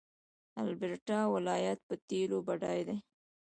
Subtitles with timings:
[0.53, 2.97] د البرټا ولایت په تیلو بډایه دی.